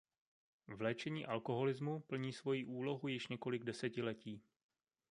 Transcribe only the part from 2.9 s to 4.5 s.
již několik desetiletí.